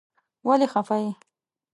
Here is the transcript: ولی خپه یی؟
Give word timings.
ولی 0.47 0.67
خپه 0.73 0.95
یی؟ 1.01 1.09